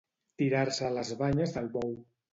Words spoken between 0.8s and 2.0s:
a les banyes del bou.